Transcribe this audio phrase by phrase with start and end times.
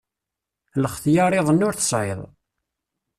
[0.83, 2.19] Lxetyar-iḍen ur t-tesεiḍ.